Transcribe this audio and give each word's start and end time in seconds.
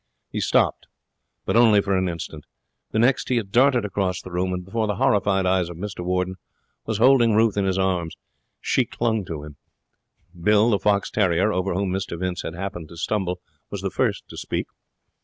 He 0.31 0.39
stopped, 0.39 0.87
but 1.45 1.55
only 1.55 1.79
for 1.79 1.95
an 1.95 2.09
instant. 2.09 2.45
The 2.89 2.97
next 2.97 3.29
he 3.29 3.35
had 3.35 3.51
darted 3.51 3.85
across 3.85 4.19
the 4.19 4.31
room, 4.31 4.51
and, 4.51 4.65
before 4.65 4.87
the 4.87 4.95
horrified 4.95 5.45
eyes 5.45 5.69
of 5.69 5.77
Mr 5.77 5.99
Warden, 6.03 6.37
was 6.87 6.97
holding 6.97 7.35
Ruth 7.35 7.55
in 7.55 7.65
his 7.65 7.77
arms. 7.77 8.17
She 8.59 8.83
clung 8.83 9.25
to 9.25 9.43
him. 9.43 9.57
Bill, 10.35 10.71
the 10.71 10.79
fox 10.79 11.11
terrier, 11.11 11.53
over 11.53 11.75
whom 11.75 11.91
Mr 11.91 12.19
Vince 12.19 12.41
had 12.41 12.55
happened 12.55 12.89
to 12.89 12.97
stumble, 12.97 13.41
was 13.69 13.81
the 13.81 13.91
first 13.91 14.27
to 14.29 14.37
speak. 14.37 14.65